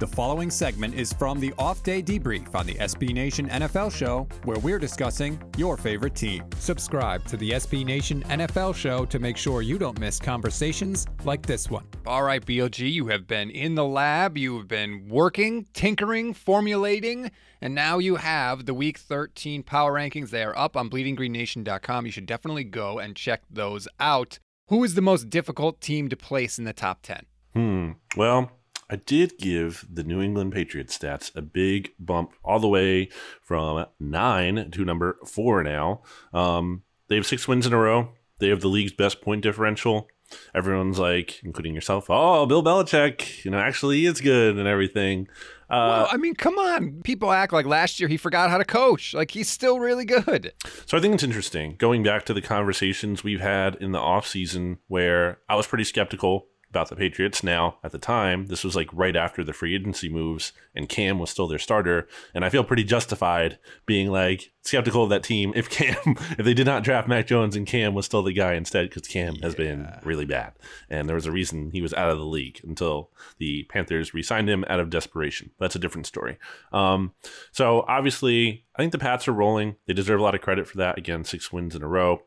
The 0.00 0.06
following 0.06 0.50
segment 0.50 0.94
is 0.94 1.12
from 1.12 1.40
the 1.40 1.52
off 1.58 1.82
day 1.82 2.02
debrief 2.02 2.54
on 2.54 2.64
the 2.64 2.72
SB 2.76 3.12
Nation 3.12 3.50
NFL 3.50 3.92
show, 3.94 4.26
where 4.44 4.58
we're 4.60 4.78
discussing 4.78 5.38
your 5.58 5.76
favorite 5.76 6.14
team. 6.14 6.42
Subscribe 6.58 7.22
to 7.26 7.36
the 7.36 7.50
SB 7.50 7.84
Nation 7.84 8.22
NFL 8.22 8.74
show 8.74 9.04
to 9.04 9.18
make 9.18 9.36
sure 9.36 9.60
you 9.60 9.78
don't 9.78 10.00
miss 10.00 10.18
conversations 10.18 11.06
like 11.24 11.44
this 11.44 11.68
one. 11.68 11.84
All 12.06 12.22
right, 12.22 12.42
BLG, 12.42 12.90
you 12.90 13.08
have 13.08 13.26
been 13.26 13.50
in 13.50 13.74
the 13.74 13.84
lab, 13.84 14.38
you 14.38 14.56
have 14.56 14.68
been 14.68 15.06
working, 15.06 15.66
tinkering, 15.74 16.32
formulating, 16.32 17.30
and 17.60 17.74
now 17.74 17.98
you 17.98 18.16
have 18.16 18.64
the 18.64 18.72
week 18.72 18.96
13 18.96 19.62
power 19.62 19.92
rankings. 19.92 20.30
They 20.30 20.44
are 20.44 20.56
up 20.56 20.78
on 20.78 20.88
bleedinggreennation.com. 20.88 22.06
You 22.06 22.12
should 22.12 22.24
definitely 22.24 22.64
go 22.64 22.98
and 22.98 23.14
check 23.14 23.42
those 23.50 23.86
out. 24.00 24.38
Who 24.68 24.82
is 24.82 24.94
the 24.94 25.02
most 25.02 25.28
difficult 25.28 25.82
team 25.82 26.08
to 26.08 26.16
place 26.16 26.58
in 26.58 26.64
the 26.64 26.72
top 26.72 27.02
10? 27.02 27.26
Hmm. 27.52 27.90
Well, 28.16 28.50
I 28.90 28.96
did 28.96 29.38
give 29.38 29.86
the 29.88 30.02
New 30.02 30.20
England 30.20 30.52
Patriots 30.52 30.98
stats 30.98 31.34
a 31.36 31.42
big 31.42 31.92
bump 32.00 32.32
all 32.44 32.58
the 32.58 32.68
way 32.68 33.08
from 33.40 33.86
nine 34.00 34.70
to 34.72 34.84
number 34.84 35.16
four 35.24 35.62
now. 35.62 36.02
Um, 36.32 36.82
they 37.06 37.14
have 37.14 37.26
six 37.26 37.46
wins 37.46 37.66
in 37.66 37.72
a 37.72 37.78
row. 37.78 38.08
They 38.40 38.48
have 38.48 38.62
the 38.62 38.68
league's 38.68 38.92
best 38.92 39.22
point 39.22 39.42
differential. 39.42 40.08
Everyone's 40.54 40.98
like, 40.98 41.42
including 41.44 41.74
yourself, 41.74 42.06
oh, 42.08 42.46
Bill 42.46 42.62
Belichick, 42.62 43.44
you 43.44 43.50
know, 43.50 43.58
actually 43.58 44.06
is 44.06 44.20
good 44.20 44.56
and 44.56 44.66
everything. 44.66 45.28
Uh, 45.68 46.02
well, 46.02 46.08
I 46.10 46.16
mean, 46.16 46.34
come 46.34 46.58
on. 46.58 47.00
People 47.02 47.30
act 47.30 47.52
like 47.52 47.66
last 47.66 48.00
year 48.00 48.08
he 48.08 48.16
forgot 48.16 48.50
how 48.50 48.58
to 48.58 48.64
coach. 48.64 49.14
Like 49.14 49.30
he's 49.30 49.48
still 49.48 49.78
really 49.78 50.04
good. 50.04 50.52
So 50.86 50.98
I 50.98 51.00
think 51.00 51.14
it's 51.14 51.22
interesting 51.22 51.76
going 51.78 52.02
back 52.02 52.24
to 52.26 52.34
the 52.34 52.42
conversations 52.42 53.22
we've 53.22 53.40
had 53.40 53.76
in 53.76 53.92
the 53.92 53.98
offseason 53.98 54.78
where 54.88 55.38
I 55.48 55.54
was 55.54 55.68
pretty 55.68 55.84
skeptical 55.84 56.46
about 56.70 56.88
the 56.88 56.96
Patriots. 56.96 57.42
Now, 57.42 57.76
at 57.82 57.90
the 57.92 57.98
time, 57.98 58.46
this 58.46 58.64
was 58.64 58.76
like 58.76 58.88
right 58.92 59.16
after 59.16 59.42
the 59.44 59.52
free 59.52 59.74
agency 59.74 60.08
moves, 60.08 60.52
and 60.74 60.88
Cam 60.88 61.18
was 61.18 61.28
still 61.28 61.48
their 61.48 61.58
starter. 61.58 62.08
And 62.32 62.44
I 62.44 62.48
feel 62.48 62.64
pretty 62.64 62.84
justified 62.84 63.58
being 63.86 64.10
like 64.10 64.52
skeptical 64.62 65.02
of 65.02 65.10
that 65.10 65.24
team 65.24 65.52
if 65.56 65.68
Cam, 65.68 65.96
if 66.06 66.44
they 66.44 66.54
did 66.54 66.66
not 66.66 66.84
draft 66.84 67.08
Mac 67.08 67.26
Jones 67.26 67.56
and 67.56 67.66
Cam 67.66 67.94
was 67.94 68.06
still 68.06 68.22
the 68.22 68.32
guy 68.32 68.54
instead, 68.54 68.88
because 68.88 69.06
Cam 69.08 69.34
yeah. 69.34 69.44
has 69.44 69.54
been 69.54 69.92
really 70.04 70.24
bad. 70.24 70.52
And 70.88 71.08
there 71.08 71.16
was 71.16 71.26
a 71.26 71.32
reason 71.32 71.72
he 71.72 71.82
was 71.82 71.92
out 71.94 72.10
of 72.10 72.18
the 72.18 72.24
league 72.24 72.60
until 72.62 73.10
the 73.38 73.64
Panthers 73.64 74.14
re 74.14 74.22
signed 74.22 74.48
him 74.48 74.64
out 74.68 74.80
of 74.80 74.90
desperation. 74.90 75.50
That's 75.58 75.76
a 75.76 75.80
different 75.80 76.06
story. 76.06 76.38
Um, 76.72 77.12
so 77.50 77.84
obviously, 77.88 78.64
I 78.76 78.82
think 78.82 78.92
the 78.92 78.98
Pats 78.98 79.26
are 79.26 79.32
rolling. 79.32 79.76
They 79.86 79.92
deserve 79.92 80.20
a 80.20 80.22
lot 80.22 80.34
of 80.34 80.40
credit 80.40 80.68
for 80.68 80.78
that. 80.78 80.98
Again, 80.98 81.24
six 81.24 81.52
wins 81.52 81.74
in 81.74 81.82
a 81.82 81.88
row. 81.88 82.22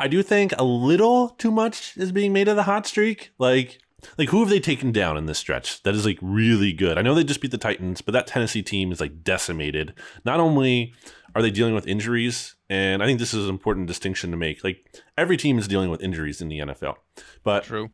I 0.00 0.08
do 0.08 0.22
think 0.22 0.54
a 0.56 0.64
little 0.64 1.28
too 1.28 1.50
much 1.50 1.94
is 1.98 2.10
being 2.10 2.32
made 2.32 2.48
of 2.48 2.56
the 2.56 2.62
hot 2.62 2.86
streak. 2.86 3.32
Like, 3.38 3.78
like 4.16 4.30
who 4.30 4.40
have 4.40 4.48
they 4.48 4.58
taken 4.58 4.92
down 4.92 5.18
in 5.18 5.26
this 5.26 5.38
stretch 5.38 5.82
that 5.82 5.94
is 5.94 6.06
like 6.06 6.18
really 6.22 6.72
good? 6.72 6.96
I 6.96 7.02
know 7.02 7.14
they 7.14 7.22
just 7.22 7.42
beat 7.42 7.50
the 7.50 7.58
Titans, 7.58 8.00
but 8.00 8.12
that 8.12 8.26
Tennessee 8.26 8.62
team 8.62 8.92
is 8.92 9.00
like 9.00 9.22
decimated. 9.22 9.92
Not 10.24 10.40
only 10.40 10.94
are 11.34 11.42
they 11.42 11.50
dealing 11.50 11.74
with 11.74 11.86
injuries, 11.86 12.56
and 12.70 13.02
I 13.02 13.06
think 13.06 13.18
this 13.18 13.34
is 13.34 13.44
an 13.44 13.50
important 13.50 13.88
distinction 13.88 14.30
to 14.30 14.38
make. 14.38 14.64
Like 14.64 15.02
every 15.18 15.36
team 15.36 15.58
is 15.58 15.68
dealing 15.68 15.90
with 15.90 16.02
injuries 16.02 16.40
in 16.40 16.48
the 16.48 16.60
NFL, 16.60 16.94
but 17.44 17.64
true. 17.64 17.90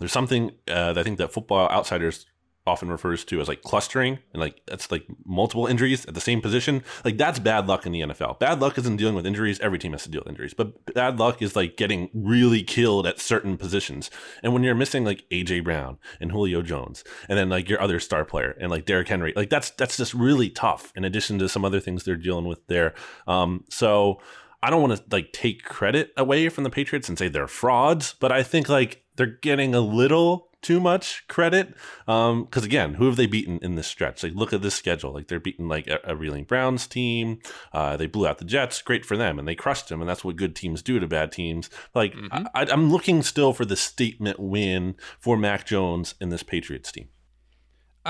There's 0.00 0.12
something 0.12 0.50
uh, 0.66 0.94
that 0.94 0.98
I 0.98 1.02
think 1.04 1.18
that 1.18 1.32
football 1.32 1.68
outsiders 1.68 2.26
often 2.66 2.90
refers 2.90 3.24
to 3.24 3.40
as 3.40 3.48
like 3.48 3.62
clustering 3.62 4.18
and 4.32 4.40
like 4.40 4.60
that's 4.66 4.90
like 4.90 5.06
multiple 5.24 5.66
injuries 5.66 6.04
at 6.06 6.14
the 6.14 6.20
same 6.20 6.40
position 6.40 6.82
like 7.04 7.16
that's 7.16 7.38
bad 7.38 7.66
luck 7.66 7.86
in 7.86 7.92
the 7.92 8.00
nfl 8.00 8.38
bad 8.38 8.60
luck 8.60 8.76
isn't 8.78 8.96
dealing 8.96 9.14
with 9.14 9.26
injuries. 9.26 9.60
Every 9.60 9.78
team 9.78 9.92
has 9.92 10.04
to 10.04 10.10
deal 10.10 10.20
with 10.20 10.28
injuries. 10.28 10.54
But 10.54 10.94
bad 10.94 11.18
luck 11.18 11.42
is 11.42 11.56
like 11.56 11.76
getting 11.76 12.10
really 12.12 12.62
killed 12.62 13.06
at 13.06 13.20
certain 13.20 13.56
positions. 13.56 14.10
And 14.42 14.52
when 14.52 14.62
you're 14.62 14.74
missing 14.74 15.04
like 15.04 15.24
aj 15.30 15.64
brown 15.64 15.98
and 16.20 16.32
julio 16.32 16.62
jones 16.62 17.04
and 17.28 17.38
then 17.38 17.48
like 17.48 17.68
your 17.68 17.80
other 17.80 18.00
star 18.00 18.24
player 18.24 18.56
and 18.60 18.70
like 18.70 18.84
Derrick 18.84 19.08
henry 19.08 19.32
like 19.36 19.50
that's 19.50 19.70
that's 19.70 19.96
just 19.96 20.14
really 20.14 20.50
tough 20.50 20.92
in 20.94 21.04
addition 21.04 21.38
to 21.38 21.48
some 21.48 21.64
other 21.64 21.80
things 21.80 22.04
they're 22.04 22.16
dealing 22.16 22.46
with 22.46 22.66
there. 22.66 22.94
Um 23.26 23.64
so 23.70 24.20
I 24.62 24.68
don't 24.68 24.82
want 24.82 24.96
to 24.96 25.02
like 25.10 25.32
take 25.32 25.62
credit 25.64 26.12
away 26.16 26.48
from 26.50 26.64
the 26.64 26.70
Patriots 26.70 27.08
and 27.08 27.16
say 27.18 27.28
they're 27.28 27.48
frauds, 27.48 28.14
but 28.20 28.30
I 28.30 28.42
think 28.42 28.68
like 28.68 29.02
they're 29.16 29.26
getting 29.26 29.74
a 29.74 29.80
little 29.80 30.49
too 30.62 30.80
much 30.80 31.24
credit. 31.28 31.74
Um, 32.06 32.44
because 32.44 32.64
again, 32.64 32.94
who 32.94 33.06
have 33.06 33.16
they 33.16 33.26
beaten 33.26 33.58
in 33.62 33.74
this 33.74 33.86
stretch? 33.86 34.22
Like, 34.22 34.34
look 34.34 34.52
at 34.52 34.62
this 34.62 34.74
schedule. 34.74 35.12
Like, 35.12 35.28
they're 35.28 35.40
beating 35.40 35.68
like 35.68 35.86
a, 35.86 36.00
a 36.04 36.16
Reeling 36.16 36.44
Browns 36.44 36.86
team. 36.86 37.40
Uh, 37.72 37.96
they 37.96 38.06
blew 38.06 38.26
out 38.26 38.38
the 38.38 38.44
Jets. 38.44 38.82
Great 38.82 39.04
for 39.04 39.16
them, 39.16 39.38
and 39.38 39.46
they 39.46 39.54
crushed 39.54 39.88
them. 39.88 40.00
And 40.00 40.08
that's 40.08 40.24
what 40.24 40.36
good 40.36 40.56
teams 40.56 40.82
do 40.82 40.98
to 40.98 41.06
bad 41.06 41.32
teams. 41.32 41.70
Like, 41.94 42.14
mm-hmm. 42.14 42.46
I, 42.54 42.66
I'm 42.66 42.90
looking 42.90 43.22
still 43.22 43.52
for 43.52 43.64
the 43.64 43.76
statement 43.76 44.38
win 44.38 44.96
for 45.18 45.36
Mac 45.36 45.66
Jones 45.66 46.14
in 46.20 46.30
this 46.30 46.42
Patriots 46.42 46.92
team. 46.92 47.08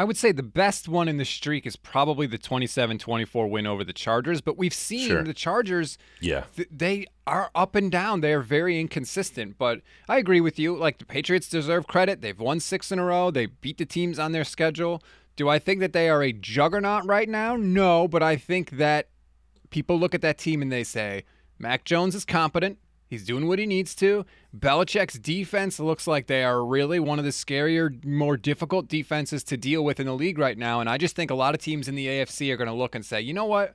I 0.01 0.05
would 0.05 0.17
say 0.17 0.33
the 0.33 0.43
best 0.43 0.89
one 0.89 1.09
in 1.09 1.19
the 1.19 1.27
streak 1.27 1.67
is 1.67 1.77
probably 1.77 2.27
the 2.27 2.39
27-24 2.39 3.51
win 3.51 3.67
over 3.67 3.85
the 3.85 3.93
Chargers, 3.93 4.41
but 4.41 4.57
we've 4.57 4.73
seen 4.73 5.09
sure. 5.09 5.23
the 5.23 5.35
Chargers 5.35 5.99
yeah. 6.23 6.45
Th- 6.57 6.69
they 6.71 7.05
are 7.27 7.51
up 7.55 7.75
and 7.75 7.93
down. 7.93 8.23
They 8.23 8.33
are 8.33 8.41
very 8.41 8.81
inconsistent, 8.81 9.59
but 9.59 9.83
I 10.09 10.17
agree 10.17 10.41
with 10.41 10.59
you. 10.59 10.75
Like 10.75 10.97
the 10.97 11.05
Patriots 11.05 11.51
deserve 11.51 11.87
credit. 11.87 12.23
They've 12.23 12.41
won 12.41 12.61
6 12.61 12.91
in 12.91 12.99
a 12.99 13.05
row. 13.05 13.31
They 13.31 13.45
beat 13.45 13.77
the 13.77 13.85
teams 13.85 14.19
on 14.19 14.33
their 14.33 14.43
schedule. 14.43 15.03
Do 15.37 15.51
I 15.51 15.59
think 15.59 15.81
that 15.81 15.93
they 15.93 16.09
are 16.09 16.23
a 16.23 16.33
juggernaut 16.33 17.05
right 17.05 17.29
now? 17.29 17.57
No, 17.57 18.09
but 18.09 18.23
I 18.23 18.37
think 18.37 18.71
that 18.79 19.11
people 19.69 20.01
look 20.01 20.15
at 20.15 20.23
that 20.23 20.39
team 20.39 20.63
and 20.63 20.73
they 20.73 20.83
say, 20.83 21.25
Mac 21.59 21.85
Jones 21.85 22.15
is 22.15 22.25
competent. 22.25 22.79
He's 23.11 23.25
doing 23.25 23.49
what 23.49 23.59
he 23.59 23.67
needs 23.67 23.97
to. 23.97 24.25
Belichick's 24.57 25.19
defense 25.19 25.81
looks 25.81 26.07
like 26.07 26.29
they 26.29 26.45
are 26.45 26.65
really 26.65 27.01
one 27.01 27.19
of 27.19 27.25
the 27.25 27.33
scarier, 27.33 28.05
more 28.05 28.37
difficult 28.37 28.87
defenses 28.87 29.43
to 29.45 29.57
deal 29.57 29.85
with 29.85 29.99
in 29.99 30.07
the 30.07 30.15
league 30.15 30.39
right 30.39 30.57
now. 30.57 30.79
And 30.79 30.89
I 30.89 30.97
just 30.97 31.17
think 31.17 31.29
a 31.29 31.35
lot 31.35 31.53
of 31.53 31.61
teams 31.61 31.89
in 31.89 31.97
the 31.97 32.07
AFC 32.07 32.53
are 32.53 32.57
going 32.57 32.69
to 32.69 32.73
look 32.73 32.95
and 32.95 33.05
say, 33.05 33.21
you 33.21 33.35
know 33.35 33.47
what? 33.47 33.75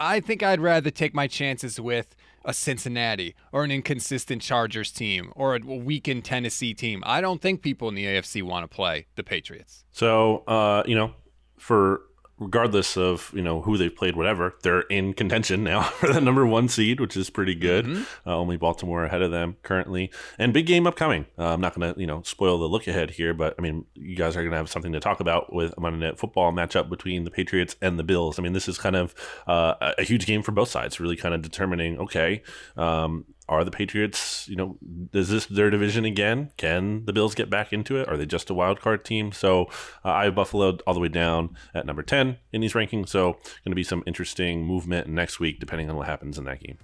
I 0.00 0.18
think 0.18 0.42
I'd 0.42 0.60
rather 0.60 0.90
take 0.90 1.14
my 1.14 1.28
chances 1.28 1.78
with 1.78 2.16
a 2.44 2.52
Cincinnati 2.52 3.36
or 3.52 3.62
an 3.62 3.70
inconsistent 3.70 4.42
Chargers 4.42 4.90
team 4.90 5.32
or 5.36 5.54
a 5.54 5.60
weakened 5.60 6.24
Tennessee 6.24 6.74
team. 6.74 7.04
I 7.06 7.20
don't 7.20 7.40
think 7.40 7.62
people 7.62 7.88
in 7.88 7.94
the 7.94 8.04
AFC 8.04 8.42
want 8.42 8.68
to 8.68 8.74
play 8.74 9.06
the 9.14 9.22
Patriots. 9.22 9.84
So, 9.92 10.38
uh, 10.48 10.82
you 10.86 10.96
know, 10.96 11.14
for 11.56 12.02
regardless 12.38 12.96
of 12.96 13.30
you 13.34 13.42
know 13.42 13.62
who 13.62 13.76
they've 13.76 13.94
played, 13.94 14.16
whatever, 14.16 14.54
they're 14.62 14.82
in 14.82 15.14
contention 15.14 15.64
now 15.64 15.82
for 16.00 16.12
the 16.12 16.20
number 16.20 16.46
one 16.46 16.68
seed, 16.68 17.00
which 17.00 17.16
is 17.16 17.30
pretty 17.30 17.54
good. 17.54 17.86
Mm-hmm. 17.86 18.28
Uh, 18.28 18.36
only 18.36 18.56
Baltimore 18.56 19.04
ahead 19.04 19.22
of 19.22 19.30
them 19.30 19.56
currently, 19.62 20.10
and 20.38 20.52
big 20.52 20.66
game 20.66 20.86
upcoming. 20.86 21.26
Uh, 21.38 21.52
I'm 21.52 21.60
not 21.60 21.74
going 21.74 21.94
to 21.94 22.00
you 22.00 22.06
know 22.06 22.22
spoil 22.22 22.58
the 22.58 22.68
look 22.68 22.86
ahead 22.86 23.10
here, 23.10 23.34
but 23.34 23.54
I 23.58 23.62
mean 23.62 23.86
you 23.94 24.16
guys 24.16 24.36
are 24.36 24.40
going 24.40 24.52
to 24.52 24.58
have 24.58 24.70
something 24.70 24.92
to 24.92 25.00
talk 25.00 25.20
about 25.20 25.52
with 25.52 25.74
a 25.76 25.80
Monday 25.80 26.06
Night 26.06 26.18
Football 26.18 26.52
matchup 26.52 26.88
between 26.88 27.24
the 27.24 27.30
Patriots 27.30 27.76
and 27.80 27.98
the 27.98 28.04
Bills. 28.04 28.38
I 28.38 28.42
mean 28.42 28.52
this 28.52 28.68
is 28.68 28.78
kind 28.78 28.96
of 28.96 29.14
uh, 29.46 29.92
a 29.98 30.02
huge 30.02 30.26
game 30.26 30.42
for 30.42 30.52
both 30.52 30.68
sides, 30.68 31.00
really 31.00 31.16
kind 31.16 31.34
of 31.34 31.42
determining 31.42 31.98
okay. 31.98 32.42
Um, 32.76 33.24
are 33.48 33.64
the 33.64 33.70
Patriots, 33.70 34.48
you 34.48 34.56
know, 34.56 34.76
is 35.12 35.28
this 35.28 35.46
their 35.46 35.70
division 35.70 36.04
again? 36.04 36.50
Can 36.56 37.04
the 37.04 37.12
Bills 37.12 37.34
get 37.34 37.48
back 37.48 37.72
into 37.72 37.96
it? 37.96 38.08
Are 38.08 38.16
they 38.16 38.26
just 38.26 38.50
a 38.50 38.54
wild 38.54 38.80
card 38.80 39.04
team? 39.04 39.32
So 39.32 39.66
uh, 40.04 40.10
I 40.10 40.24
have 40.24 40.34
Buffalo 40.34 40.78
all 40.86 40.94
the 40.94 41.00
way 41.00 41.08
down 41.08 41.56
at 41.74 41.86
number 41.86 42.02
10 42.02 42.38
in 42.52 42.60
these 42.60 42.72
rankings. 42.72 43.08
So 43.08 43.32
going 43.32 43.70
to 43.70 43.74
be 43.74 43.84
some 43.84 44.02
interesting 44.06 44.64
movement 44.64 45.08
next 45.08 45.38
week, 45.38 45.60
depending 45.60 45.88
on 45.88 45.96
what 45.96 46.06
happens 46.06 46.38
in 46.38 46.44
that 46.44 46.60
game. 46.60 46.78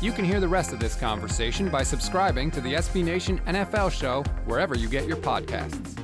You 0.00 0.12
can 0.12 0.24
hear 0.24 0.40
the 0.40 0.48
rest 0.48 0.72
of 0.72 0.80
this 0.80 0.94
conversation 0.94 1.68
by 1.68 1.82
subscribing 1.82 2.50
to 2.52 2.60
the 2.60 2.74
SB 2.74 3.04
Nation 3.04 3.38
NFL 3.46 3.92
show 3.92 4.22
wherever 4.46 4.74
you 4.74 4.88
get 4.88 5.06
your 5.06 5.18
podcasts. 5.18 5.99